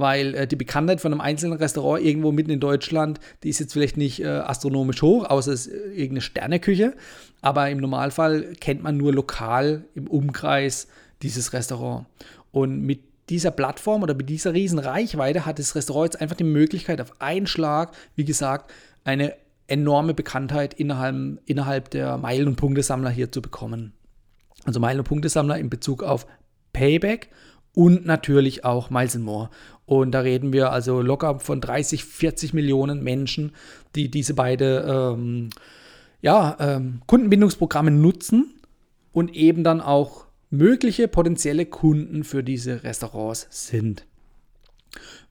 weil 0.00 0.34
äh, 0.34 0.46
die 0.46 0.56
Bekanntheit 0.56 1.00
von 1.00 1.12
einem 1.12 1.20
einzelnen 1.20 1.58
Restaurant 1.58 2.04
irgendwo 2.04 2.32
mitten 2.32 2.50
in 2.50 2.60
Deutschland, 2.60 3.20
die 3.42 3.48
ist 3.48 3.60
jetzt 3.60 3.72
vielleicht 3.72 3.96
nicht 3.96 4.20
äh, 4.22 4.26
astronomisch 4.26 5.02
hoch, 5.02 5.24
außer 5.24 5.52
es 5.52 5.66
ist 5.66 5.72
äh, 5.72 5.90
irgendeine 5.90 6.20
Sterneküche, 6.22 6.94
aber 7.40 7.70
im 7.70 7.78
Normalfall 7.78 8.54
kennt 8.60 8.82
man 8.82 8.96
nur 8.96 9.12
lokal 9.12 9.84
im 9.94 10.06
Umkreis 10.06 10.88
dieses 11.22 11.52
Restaurant. 11.52 12.06
Und 12.50 12.82
mit 12.82 13.00
dieser 13.28 13.52
Plattform 13.52 14.02
oder 14.02 14.14
mit 14.14 14.28
dieser 14.28 14.52
riesen 14.52 14.78
Reichweite 14.78 15.46
hat 15.46 15.58
das 15.58 15.74
Restaurant 15.76 16.12
jetzt 16.12 16.20
einfach 16.20 16.36
die 16.36 16.44
Möglichkeit, 16.44 17.00
auf 17.00 17.20
einen 17.20 17.46
Schlag, 17.46 17.94
wie 18.16 18.24
gesagt, 18.24 18.72
eine 19.04 19.34
enorme 19.68 20.14
Bekanntheit 20.14 20.74
innerhalb, 20.74 21.38
innerhalb 21.46 21.90
der 21.90 22.18
Meilen- 22.18 22.48
und 22.48 22.56
Punktesammler 22.56 23.10
hier 23.10 23.30
zu 23.30 23.40
bekommen. 23.40 23.92
Also 24.64 24.80
Meilen- 24.80 24.98
und 24.98 25.08
Punktesammler 25.08 25.58
in 25.58 25.70
Bezug 25.70 26.02
auf 26.02 26.26
Payback 26.72 27.30
und 27.74 28.04
natürlich 28.04 28.64
auch 28.64 28.90
Miles 28.90 29.16
More. 29.16 29.50
Und 29.90 30.12
da 30.12 30.20
reden 30.20 30.52
wir 30.52 30.70
also 30.70 31.02
locker 31.02 31.40
von 31.40 31.60
30, 31.60 32.04
40 32.04 32.54
Millionen 32.54 33.02
Menschen, 33.02 33.50
die 33.96 34.08
diese 34.08 34.34
beiden 34.34 34.84
ähm, 34.86 35.50
ja, 36.22 36.56
ähm, 36.60 37.02
Kundenbindungsprogramme 37.08 37.90
nutzen 37.90 38.54
und 39.10 39.34
eben 39.34 39.64
dann 39.64 39.80
auch 39.80 40.26
mögliche 40.48 41.08
potenzielle 41.08 41.66
Kunden 41.66 42.22
für 42.22 42.44
diese 42.44 42.84
Restaurants 42.84 43.48
sind. 43.50 44.06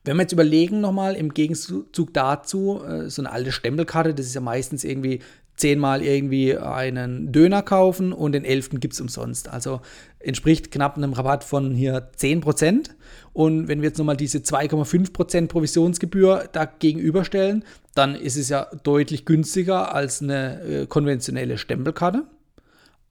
Wenn 0.04 0.18
wir 0.18 0.24
jetzt 0.24 0.32
überlegen 0.32 0.82
nochmal 0.82 1.14
im 1.14 1.32
Gegenzug 1.32 2.12
dazu, 2.12 2.82
äh, 2.84 3.08
so 3.08 3.22
eine 3.22 3.32
alte 3.32 3.52
Stempelkarte, 3.52 4.12
das 4.12 4.26
ist 4.26 4.34
ja 4.34 4.42
meistens 4.42 4.84
irgendwie 4.84 5.20
zehnmal 5.60 6.02
irgendwie 6.02 6.56
einen 6.56 7.32
Döner 7.32 7.62
kaufen 7.62 8.12
und 8.12 8.32
den 8.32 8.44
elften 8.44 8.80
gibt 8.80 8.94
es 8.94 9.00
umsonst. 9.00 9.48
Also 9.48 9.80
entspricht 10.18 10.70
knapp 10.70 10.96
einem 10.96 11.12
Rabatt 11.12 11.44
von 11.44 11.72
hier 11.72 12.10
10%. 12.18 12.90
Und 13.32 13.68
wenn 13.68 13.80
wir 13.80 13.88
jetzt 13.88 13.98
nochmal 13.98 14.16
diese 14.16 14.38
2,5% 14.38 15.48
Provisionsgebühr 15.48 16.48
da 16.52 16.64
gegenüberstellen, 16.64 17.64
dann 17.94 18.14
ist 18.14 18.36
es 18.36 18.48
ja 18.48 18.66
deutlich 18.82 19.24
günstiger 19.24 19.94
als 19.94 20.22
eine 20.22 20.62
äh, 20.62 20.86
konventionelle 20.86 21.58
Stempelkarte. 21.58 22.24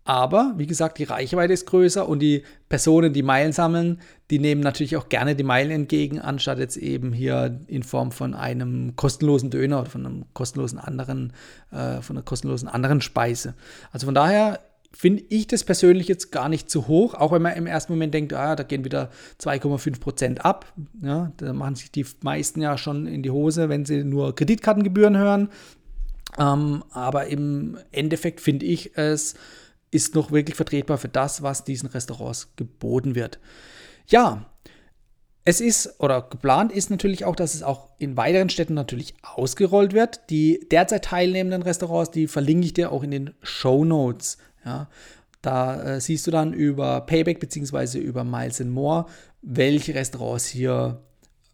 Aber 0.10 0.56
wie 0.58 0.66
gesagt, 0.66 0.98
die 0.98 1.04
Reichweite 1.04 1.54
ist 1.54 1.68
größer 1.68 2.10
und 2.10 2.18
die 2.18 2.42
Personen, 2.68 3.14
die 3.14 3.22
Meilen 3.22 3.52
sammeln, 3.52 4.02
die 4.32 4.40
nehmen 4.40 4.60
natürlich 4.60 4.98
auch 4.98 5.08
gerne 5.08 5.36
die 5.36 5.44
Meilen 5.44 5.70
entgegen, 5.70 6.20
anstatt 6.20 6.58
jetzt 6.58 6.78
eben 6.78 7.14
hier 7.14 7.60
in 7.68 7.84
Form 7.84 8.12
von 8.12 8.34
einem 8.34 8.96
kostenlosen 8.96 9.52
Döner 9.52 9.82
oder 9.82 9.90
von 9.92 10.08
einem 10.08 10.26
kostenlosen 10.34 10.80
anderen, 10.80 11.32
äh, 11.72 12.02
von 12.02 12.18
einer 12.18 12.24
kostenlosen 12.24 12.68
anderen 12.68 13.02
Speise. 13.02 13.54
Also 13.92 14.08
von 14.08 14.16
daher 14.16 14.62
finde 14.92 15.22
ich 15.30 15.46
das 15.46 15.64
persönlich 15.64 16.08
jetzt 16.08 16.32
gar 16.32 16.50
nicht 16.50 16.72
zu 16.72 16.88
hoch, 16.88 17.14
auch 17.14 17.32
wenn 17.32 17.44
man 17.44 17.54
im 17.54 17.68
ersten 17.68 17.94
Moment 17.94 18.12
denkt, 18.12 18.34
ah, 18.34 18.56
da 18.56 18.64
gehen 18.64 18.84
wieder 18.84 19.12
2,5 19.40 20.00
Prozent 20.00 20.44
ab. 20.44 20.74
Ja, 21.04 21.32
da 21.38 21.54
machen 21.54 21.76
sich 21.76 21.92
die 21.92 22.08
meisten 22.24 22.64
ja 22.64 22.80
schon 22.80 23.06
in 23.06 23.22
die 23.22 23.30
Hose, 23.30 23.70
wenn 23.70 23.86
sie 23.86 24.04
nur 24.04 24.34
Kreditkartengebühren 24.34 25.18
hören. 25.18 25.50
Ähm, 26.40 26.84
aber 26.90 27.28
im 27.28 27.78
Endeffekt 27.92 28.42
finde 28.42 28.66
ich 28.66 28.98
es 28.98 29.36
ist 29.92 30.16
noch 30.16 30.32
wirklich 30.32 30.56
vertretbar 30.56 30.98
für 30.98 31.10
das, 31.10 31.42
was 31.42 31.64
diesen 31.64 31.90
Restaurants 31.90 32.54
geboten 32.56 33.16
wird. 33.16 33.40
Ja, 34.08 34.50
es 35.46 35.62
ist 35.62 36.00
oder 36.00 36.22
geplant 36.22 36.72
ist 36.72 36.92
natürlich 36.92 37.26
auch, 37.26 37.36
dass 37.36 37.56
es 37.56 37.64
auch 37.64 37.90
in 37.98 38.18
weiteren 38.18 38.50
Städten 38.50 38.74
natürlich 38.74 39.16
ausgerollt 39.24 39.94
wird. 39.94 40.30
Die 40.30 40.68
derzeit 40.70 41.06
teilnehmenden 41.06 41.64
Restaurants, 41.64 42.12
die 42.12 42.28
verlinke 42.28 42.66
ich 42.66 42.74
dir 42.74 42.92
auch 42.92 43.04
in 43.04 43.12
den 43.12 43.34
Show 43.42 43.84
Notes. 43.84 44.38
Ja, 44.64 44.90
da 45.42 45.82
äh, 45.82 46.02
siehst 46.02 46.28
du 46.28 46.32
dann 46.32 46.54
über 46.54 47.02
Payback 47.02 47.40
bzw. 47.40 48.00
über 48.00 48.24
Miles 48.24 48.60
More, 48.60 49.06
welche 49.42 49.96
Restaurants 49.96 50.46
hier 50.46 51.02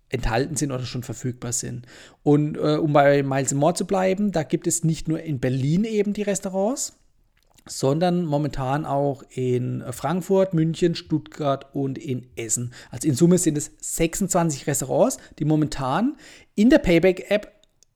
enthalten 0.09 0.55
sind 0.55 0.71
oder 0.71 0.83
schon 0.85 1.03
verfügbar 1.03 1.53
sind. 1.53 1.85
Und 2.23 2.57
äh, 2.57 2.77
um 2.77 2.93
bei 2.93 3.23
Miles 3.23 3.53
More 3.53 3.75
zu 3.75 3.85
bleiben, 3.85 4.31
da 4.31 4.43
gibt 4.43 4.67
es 4.67 4.83
nicht 4.83 5.07
nur 5.07 5.21
in 5.21 5.39
Berlin 5.39 5.83
eben 5.83 6.13
die 6.13 6.23
Restaurants, 6.23 6.97
sondern 7.67 8.25
momentan 8.25 8.85
auch 8.85 9.23
in 9.29 9.83
Frankfurt, 9.91 10.53
München, 10.53 10.95
Stuttgart 10.95 11.73
und 11.73 11.97
in 11.97 12.27
Essen. 12.35 12.73
Also 12.91 13.07
in 13.07 13.15
Summe 13.15 13.37
sind 13.37 13.57
es 13.57 13.71
26 13.79 14.67
Restaurants, 14.67 15.17
die 15.39 15.45
momentan 15.45 16.15
in 16.53 16.69
der 16.69 16.79
Payback-App 16.79 17.51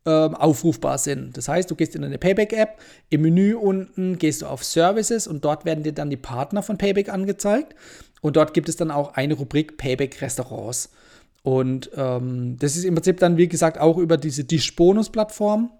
äh, 0.05 0.09
aufrufbar 0.09 0.97
sind. 0.97 1.38
Das 1.38 1.47
heißt, 1.47 1.69
du 1.69 1.75
gehst 1.75 1.95
in 1.95 2.03
eine 2.03 2.17
Payback-App, 2.17 2.79
im 3.09 3.21
Menü 3.21 3.55
unten 3.55 4.17
gehst 4.17 4.41
du 4.41 4.47
auf 4.47 4.63
Services 4.63 5.27
und 5.27 5.45
dort 5.45 5.65
werden 5.65 5.83
dir 5.83 5.93
dann 5.93 6.09
die 6.09 6.17
Partner 6.17 6.63
von 6.63 6.77
Payback 6.77 7.09
angezeigt. 7.09 7.75
Und 8.21 8.35
dort 8.35 8.53
gibt 8.53 8.69
es 8.69 8.75
dann 8.75 8.91
auch 8.91 9.13
eine 9.13 9.35
Rubrik 9.35 9.77
Payback 9.77 10.21
Restaurants. 10.21 10.89
Und 11.43 11.91
ähm, 11.95 12.57
das 12.59 12.75
ist 12.75 12.83
im 12.83 12.95
Prinzip 12.95 13.19
dann, 13.19 13.38
wie 13.38 13.47
gesagt, 13.47 13.77
auch 13.77 13.97
über 13.97 14.17
diese 14.17 14.43
Dish-Bonus-Plattform. 14.43 15.71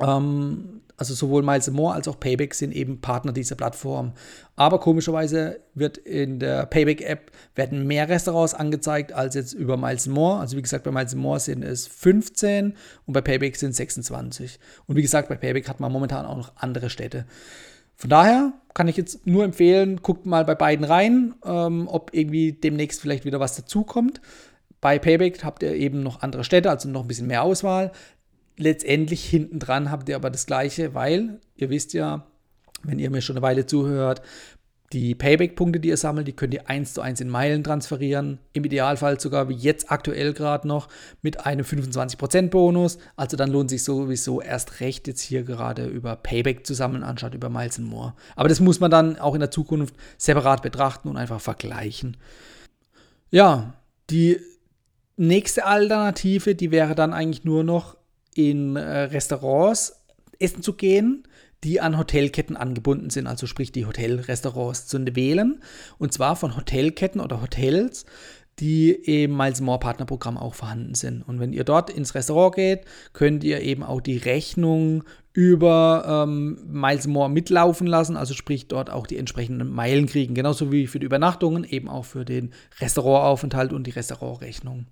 Ähm, 0.00 0.78
also 0.98 1.14
sowohl 1.14 1.44
Miles 1.44 1.70
More 1.70 1.94
als 1.94 2.08
auch 2.08 2.18
Payback 2.18 2.54
sind 2.54 2.74
eben 2.74 3.00
Partner 3.00 3.32
dieser 3.32 3.54
Plattform. 3.54 4.12
Aber 4.56 4.80
komischerweise 4.80 5.60
wird 5.74 5.96
in 5.96 6.40
der 6.40 6.66
Payback-App 6.66 7.30
werden 7.54 7.86
mehr 7.86 8.08
Restaurants 8.08 8.52
angezeigt 8.52 9.12
als 9.12 9.36
jetzt 9.36 9.52
über 9.52 9.76
Miles 9.76 10.08
More. 10.08 10.40
Also 10.40 10.56
wie 10.56 10.62
gesagt, 10.62 10.82
bei 10.82 10.90
Miles 10.90 11.14
More 11.14 11.38
sind 11.38 11.62
es 11.62 11.86
15 11.86 12.74
und 13.06 13.14
bei 13.14 13.20
Payback 13.20 13.54
sind 13.54 13.70
es 13.70 13.76
26. 13.76 14.58
Und 14.86 14.96
wie 14.96 15.02
gesagt, 15.02 15.28
bei 15.28 15.36
Payback 15.36 15.68
hat 15.68 15.78
man 15.78 15.92
momentan 15.92 16.26
auch 16.26 16.36
noch 16.36 16.52
andere 16.56 16.90
Städte. 16.90 17.26
Von 17.94 18.10
daher 18.10 18.52
kann 18.74 18.88
ich 18.88 18.96
jetzt 18.96 19.24
nur 19.24 19.44
empfehlen, 19.44 20.02
guckt 20.02 20.26
mal 20.26 20.44
bei 20.44 20.56
beiden 20.56 20.84
rein, 20.84 21.34
ähm, 21.44 21.86
ob 21.88 22.10
irgendwie 22.12 22.52
demnächst 22.52 23.00
vielleicht 23.00 23.24
wieder 23.24 23.38
was 23.38 23.54
dazukommt. 23.54 24.20
Bei 24.80 24.98
Payback 24.98 25.44
habt 25.44 25.62
ihr 25.62 25.74
eben 25.74 26.02
noch 26.02 26.22
andere 26.22 26.44
Städte, 26.44 26.70
also 26.70 26.88
noch 26.88 27.02
ein 27.02 27.08
bisschen 27.08 27.26
mehr 27.26 27.42
Auswahl 27.42 27.92
letztendlich 28.58 29.24
hinten 29.24 29.58
dran 29.58 29.90
habt 29.90 30.08
ihr 30.08 30.16
aber 30.16 30.30
das 30.30 30.46
Gleiche, 30.46 30.94
weil 30.94 31.40
ihr 31.56 31.70
wisst 31.70 31.92
ja, 31.94 32.26
wenn 32.82 32.98
ihr 32.98 33.10
mir 33.10 33.22
schon 33.22 33.36
eine 33.36 33.42
Weile 33.42 33.66
zuhört, 33.66 34.22
die 34.92 35.14
Payback-Punkte, 35.14 35.80
die 35.80 35.88
ihr 35.88 35.98
sammelt, 35.98 36.28
die 36.28 36.32
könnt 36.32 36.54
ihr 36.54 36.70
eins 36.70 36.94
zu 36.94 37.02
eins 37.02 37.20
in 37.20 37.28
Meilen 37.28 37.62
transferieren. 37.62 38.38
Im 38.54 38.64
Idealfall 38.64 39.20
sogar 39.20 39.50
wie 39.50 39.54
jetzt 39.54 39.92
aktuell 39.92 40.32
gerade 40.32 40.66
noch 40.66 40.88
mit 41.20 41.44
einem 41.44 41.66
25% 41.66 42.48
Bonus. 42.48 42.98
Also 43.14 43.36
dann 43.36 43.50
lohnt 43.50 43.68
sich 43.68 43.84
sowieso 43.84 44.40
erst 44.40 44.80
recht 44.80 45.06
jetzt 45.06 45.20
hier 45.20 45.42
gerade 45.42 45.86
über 45.86 46.16
Payback 46.16 46.66
zu 46.66 46.72
sammeln, 46.72 47.02
anstatt 47.02 47.34
über 47.34 47.50
Miles 47.50 47.78
More. 47.78 48.14
Aber 48.34 48.48
das 48.48 48.60
muss 48.60 48.80
man 48.80 48.90
dann 48.90 49.18
auch 49.18 49.34
in 49.34 49.40
der 49.40 49.50
Zukunft 49.50 49.94
separat 50.16 50.62
betrachten 50.62 51.08
und 51.08 51.18
einfach 51.18 51.40
vergleichen. 51.40 52.16
Ja, 53.30 53.74
die 54.08 54.40
nächste 55.18 55.66
Alternative, 55.66 56.54
die 56.54 56.70
wäre 56.70 56.94
dann 56.94 57.12
eigentlich 57.12 57.44
nur 57.44 57.62
noch 57.62 57.97
in 58.38 58.76
äh, 58.76 58.80
Restaurants 58.80 60.00
essen 60.38 60.62
zu 60.62 60.74
gehen, 60.74 61.24
die 61.64 61.80
an 61.80 61.98
Hotelketten 61.98 62.56
angebunden 62.56 63.10
sind, 63.10 63.26
also 63.26 63.48
sprich 63.48 63.72
die 63.72 63.84
Hotelrestaurants 63.84 64.86
zu 64.86 65.04
wählen. 65.16 65.60
Und 65.98 66.12
zwar 66.12 66.36
von 66.36 66.56
Hotelketten 66.56 67.20
oder 67.20 67.42
Hotels, 67.42 68.06
die 68.60 68.92
im 68.92 69.36
Miles 69.36 69.60
More 69.60 69.80
Partnerprogramm 69.80 70.38
auch 70.38 70.54
vorhanden 70.54 70.94
sind. 70.94 71.22
Und 71.22 71.40
wenn 71.40 71.52
ihr 71.52 71.64
dort 71.64 71.90
ins 71.90 72.14
Restaurant 72.14 72.54
geht, 72.54 72.82
könnt 73.12 73.42
ihr 73.42 73.60
eben 73.60 73.82
auch 73.82 74.00
die 74.00 74.18
Rechnung 74.18 75.02
über 75.32 76.24
ähm, 76.28 76.60
Miles 76.68 77.08
More 77.08 77.28
mitlaufen 77.28 77.88
lassen, 77.88 78.16
also 78.16 78.34
sprich 78.34 78.68
dort 78.68 78.88
auch 78.88 79.08
die 79.08 79.16
entsprechenden 79.16 79.68
Meilen 79.68 80.06
kriegen, 80.06 80.34
genauso 80.34 80.70
wie 80.70 80.86
für 80.86 81.00
die 81.00 81.06
Übernachtungen, 81.06 81.64
eben 81.64 81.88
auch 81.88 82.04
für 82.04 82.24
den 82.24 82.52
Restaurantaufenthalt 82.78 83.72
und 83.72 83.88
die 83.88 83.92
Restaurantrechnung. 83.92 84.86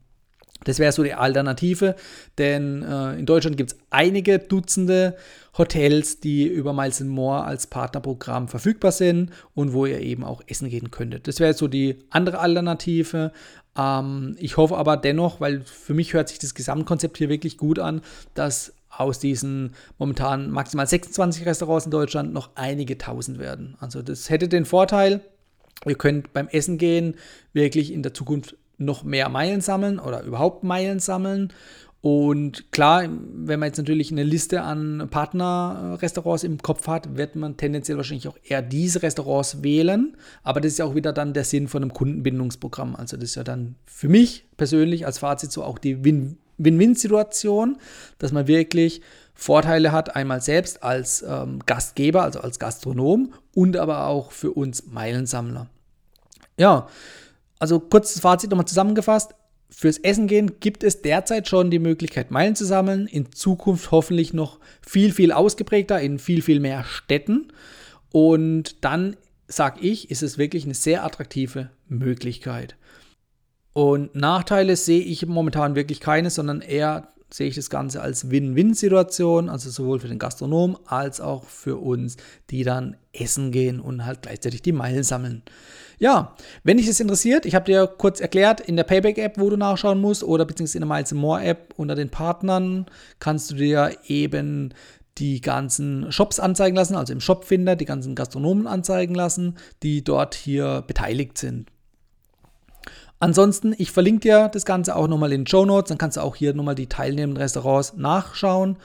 Das 0.64 0.78
wäre 0.78 0.92
so 0.92 1.02
die 1.02 1.14
Alternative, 1.14 1.94
denn 2.38 2.82
äh, 2.82 3.18
in 3.18 3.26
Deutschland 3.26 3.56
gibt 3.56 3.72
es 3.72 3.78
einige 3.90 4.38
Dutzende 4.38 5.16
Hotels, 5.56 6.20
die 6.20 6.46
über 6.46 6.72
Miles 6.72 7.00
More 7.00 7.44
als 7.44 7.66
Partnerprogramm 7.66 8.48
verfügbar 8.48 8.92
sind 8.92 9.30
und 9.54 9.72
wo 9.72 9.86
ihr 9.86 10.00
eben 10.00 10.24
auch 10.24 10.42
essen 10.46 10.68
gehen 10.68 10.90
könntet. 10.90 11.28
Das 11.28 11.40
wäre 11.40 11.54
so 11.54 11.68
die 11.68 11.98
andere 12.10 12.38
Alternative. 12.38 13.32
Ähm, 13.76 14.36
ich 14.38 14.56
hoffe 14.56 14.76
aber 14.76 14.96
dennoch, 14.96 15.40
weil 15.40 15.62
für 15.62 15.94
mich 15.94 16.14
hört 16.14 16.28
sich 16.28 16.38
das 16.38 16.54
Gesamtkonzept 16.54 17.18
hier 17.18 17.28
wirklich 17.28 17.58
gut 17.58 17.78
an, 17.78 18.02
dass 18.34 18.74
aus 18.88 19.18
diesen 19.18 19.74
momentan 19.98 20.50
maximal 20.50 20.86
26 20.86 21.46
Restaurants 21.46 21.84
in 21.84 21.90
Deutschland 21.90 22.32
noch 22.32 22.50
einige 22.54 22.96
tausend 22.98 23.38
werden. 23.38 23.76
Also 23.78 24.02
das 24.02 24.30
hätte 24.30 24.48
den 24.48 24.64
Vorteil, 24.64 25.20
ihr 25.84 25.96
könnt 25.96 26.32
beim 26.32 26.48
Essen 26.48 26.78
gehen 26.78 27.14
wirklich 27.52 27.92
in 27.92 28.02
der 28.02 28.14
Zukunft 28.14 28.56
noch 28.78 29.04
mehr 29.04 29.28
Meilen 29.28 29.60
sammeln 29.60 29.98
oder 29.98 30.22
überhaupt 30.22 30.64
Meilen 30.64 30.98
sammeln. 30.98 31.52
Und 32.02 32.70
klar, 32.70 33.02
wenn 33.08 33.58
man 33.58 33.68
jetzt 33.68 33.78
natürlich 33.78 34.12
eine 34.12 34.22
Liste 34.22 34.62
an 34.62 35.08
Partnerrestaurants 35.10 36.44
im 36.44 36.58
Kopf 36.58 36.86
hat, 36.86 37.16
wird 37.16 37.34
man 37.34 37.56
tendenziell 37.56 37.96
wahrscheinlich 37.96 38.28
auch 38.28 38.36
eher 38.44 38.62
diese 38.62 39.02
Restaurants 39.02 39.64
wählen. 39.64 40.16
Aber 40.44 40.60
das 40.60 40.72
ist 40.72 40.78
ja 40.78 40.84
auch 40.84 40.94
wieder 40.94 41.12
dann 41.12 41.32
der 41.32 41.42
Sinn 41.42 41.66
von 41.66 41.82
einem 41.82 41.92
Kundenbindungsprogramm. 41.92 42.94
Also 42.94 43.16
das 43.16 43.30
ist 43.30 43.34
ja 43.34 43.42
dann 43.42 43.74
für 43.86 44.08
mich 44.08 44.46
persönlich 44.56 45.04
als 45.04 45.18
Fazit 45.18 45.50
so 45.50 45.64
auch 45.64 45.78
die 45.78 46.04
Win-Win-Situation, 46.04 47.78
dass 48.18 48.30
man 48.30 48.46
wirklich 48.46 49.00
Vorteile 49.34 49.90
hat, 49.90 50.14
einmal 50.14 50.40
selbst 50.40 50.82
als 50.82 51.24
ähm, 51.26 51.58
Gastgeber, 51.66 52.22
also 52.22 52.40
als 52.40 52.58
Gastronom 52.58 53.34
und 53.52 53.76
aber 53.76 54.06
auch 54.06 54.30
für 54.30 54.52
uns 54.52 54.86
Meilensammler. 54.86 55.68
Ja, 56.56 56.86
also 57.58 57.80
kurzes 57.80 58.20
Fazit 58.20 58.50
nochmal 58.50 58.66
zusammengefasst. 58.66 59.34
Fürs 59.68 59.98
Essen 59.98 60.28
gehen 60.28 60.60
gibt 60.60 60.84
es 60.84 61.02
derzeit 61.02 61.48
schon 61.48 61.70
die 61.70 61.78
Möglichkeit, 61.78 62.30
Meilen 62.30 62.54
zu 62.54 62.64
sammeln. 62.64 63.06
In 63.06 63.32
Zukunft 63.32 63.90
hoffentlich 63.90 64.32
noch 64.32 64.60
viel, 64.80 65.12
viel 65.12 65.32
ausgeprägter 65.32 66.00
in 66.00 66.18
viel, 66.18 66.42
viel 66.42 66.60
mehr 66.60 66.84
Städten. 66.84 67.52
Und 68.12 68.84
dann, 68.84 69.16
sag 69.48 69.82
ich, 69.82 70.10
ist 70.10 70.22
es 70.22 70.38
wirklich 70.38 70.64
eine 70.64 70.74
sehr 70.74 71.04
attraktive 71.04 71.70
Möglichkeit. 71.88 72.76
Und 73.72 74.14
Nachteile 74.14 74.76
sehe 74.76 75.02
ich 75.02 75.26
momentan 75.26 75.74
wirklich 75.74 76.00
keine, 76.00 76.30
sondern 76.30 76.60
eher 76.60 77.08
sehe 77.32 77.48
ich 77.48 77.54
das 77.54 77.70
Ganze 77.70 78.00
als 78.00 78.30
Win-Win-Situation, 78.30 79.48
also 79.48 79.70
sowohl 79.70 80.00
für 80.00 80.08
den 80.08 80.18
Gastronom 80.18 80.78
als 80.86 81.20
auch 81.20 81.44
für 81.44 81.76
uns, 81.76 82.16
die 82.50 82.62
dann 82.62 82.96
essen 83.12 83.50
gehen 83.50 83.80
und 83.80 84.04
halt 84.04 84.22
gleichzeitig 84.22 84.62
die 84.62 84.72
Meilen 84.72 85.02
sammeln. 85.02 85.42
Ja, 85.98 86.36
wenn 86.62 86.76
dich 86.76 86.86
das 86.86 87.00
interessiert, 87.00 87.46
ich 87.46 87.54
habe 87.54 87.64
dir 87.64 87.86
kurz 87.86 88.20
erklärt, 88.20 88.60
in 88.60 88.76
der 88.76 88.84
Payback-App, 88.84 89.38
wo 89.38 89.50
du 89.50 89.56
nachschauen 89.56 90.00
musst, 90.00 90.22
oder 90.22 90.44
beziehungsweise 90.44 90.78
in 90.78 90.88
der 90.88 90.96
Miles 90.96 91.12
More-App 91.12 91.74
unter 91.76 91.94
den 91.94 92.10
Partnern, 92.10 92.86
kannst 93.18 93.50
du 93.50 93.54
dir 93.54 93.96
eben 94.06 94.74
die 95.18 95.40
ganzen 95.40 96.12
Shops 96.12 96.38
anzeigen 96.38 96.76
lassen, 96.76 96.94
also 96.94 97.12
im 97.12 97.20
Shopfinder 97.20 97.74
die 97.74 97.86
ganzen 97.86 98.14
Gastronomen 98.14 98.66
anzeigen 98.66 99.14
lassen, 99.14 99.56
die 99.82 100.04
dort 100.04 100.34
hier 100.34 100.84
beteiligt 100.86 101.38
sind. 101.38 101.70
Ansonsten, 103.18 103.74
ich 103.78 103.92
verlinke 103.92 104.20
dir 104.20 104.48
das 104.48 104.66
Ganze 104.66 104.94
auch 104.94 105.08
nochmal 105.08 105.32
in 105.32 105.42
den 105.42 105.46
Show 105.46 105.64
Notes, 105.64 105.88
dann 105.88 105.98
kannst 105.98 106.18
du 106.18 106.20
auch 106.20 106.36
hier 106.36 106.52
nochmal 106.52 106.74
die 106.74 106.88
teilnehmenden 106.88 107.42
Restaurants 107.42 107.94
nachschauen. 107.96 108.76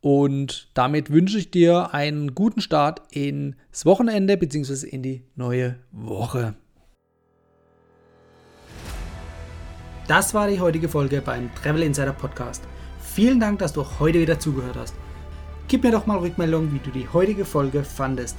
Und 0.00 0.68
damit 0.74 1.10
wünsche 1.10 1.38
ich 1.38 1.50
dir 1.50 1.92
einen 1.92 2.34
guten 2.34 2.60
Start 2.60 3.02
ins 3.10 3.84
Wochenende 3.84 4.36
bzw. 4.36 4.86
in 4.86 5.02
die 5.02 5.24
neue 5.34 5.76
Woche. 5.90 6.54
Das 10.06 10.34
war 10.34 10.48
die 10.48 10.60
heutige 10.60 10.88
Folge 10.88 11.20
beim 11.20 11.50
Travel 11.54 11.82
Insider 11.82 12.12
Podcast. 12.12 12.64
Vielen 13.00 13.38
Dank, 13.38 13.58
dass 13.58 13.72
du 13.72 13.84
heute 13.98 14.20
wieder 14.20 14.38
zugehört 14.38 14.76
hast. 14.76 14.94
Gib 15.68 15.84
mir 15.84 15.92
doch 15.92 16.06
mal 16.06 16.18
Rückmeldung, 16.18 16.72
wie 16.72 16.78
du 16.78 16.90
die 16.90 17.08
heutige 17.12 17.44
Folge 17.44 17.84
fandest. 17.84 18.38